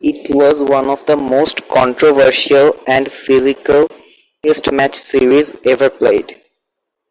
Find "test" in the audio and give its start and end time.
4.42-4.72